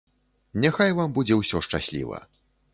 [0.63, 2.25] Няхай вам будзе ўсё шчасліва.